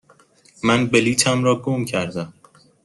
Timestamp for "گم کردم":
1.61-2.33